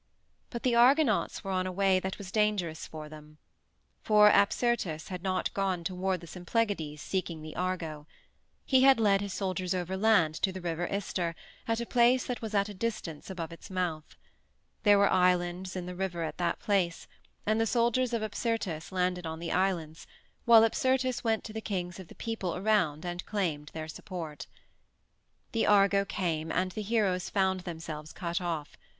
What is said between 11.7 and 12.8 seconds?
a place that was at a